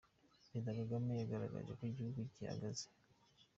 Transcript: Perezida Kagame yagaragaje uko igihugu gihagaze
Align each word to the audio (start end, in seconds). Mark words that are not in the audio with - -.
Perezida 0.43 0.77
Kagame 0.79 1.11
yagaragaje 1.15 1.69
uko 1.71 1.83
igihugu 1.91 2.19
gihagaze 2.35 2.85